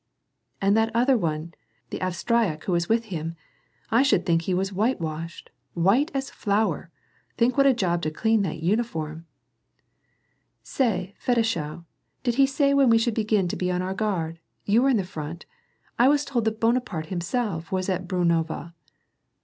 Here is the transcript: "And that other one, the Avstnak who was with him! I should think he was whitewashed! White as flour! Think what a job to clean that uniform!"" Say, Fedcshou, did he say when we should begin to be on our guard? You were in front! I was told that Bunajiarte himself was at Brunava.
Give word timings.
"And 0.59 0.75
that 0.75 0.89
other 0.95 1.15
one, 1.15 1.53
the 1.91 1.99
Avstnak 1.99 2.63
who 2.63 2.71
was 2.71 2.89
with 2.89 3.05
him! 3.13 3.35
I 3.91 4.01
should 4.01 4.25
think 4.25 4.41
he 4.41 4.53
was 4.55 4.73
whitewashed! 4.73 5.51
White 5.75 6.09
as 6.15 6.31
flour! 6.31 6.89
Think 7.37 7.55
what 7.55 7.67
a 7.67 7.73
job 7.75 8.01
to 8.01 8.09
clean 8.09 8.41
that 8.41 8.63
uniform!"" 8.63 9.27
Say, 10.63 11.13
Fedcshou, 11.23 11.85
did 12.23 12.33
he 12.41 12.47
say 12.47 12.73
when 12.73 12.89
we 12.89 12.97
should 12.97 13.13
begin 13.13 13.47
to 13.49 13.55
be 13.55 13.69
on 13.69 13.83
our 13.83 13.93
guard? 13.93 14.39
You 14.65 14.81
were 14.81 14.89
in 14.89 15.03
front! 15.03 15.45
I 15.99 16.07
was 16.07 16.25
told 16.25 16.45
that 16.45 16.59
Bunajiarte 16.59 17.05
himself 17.05 17.71
was 17.71 17.87
at 17.87 18.07
Brunava. 18.07 18.73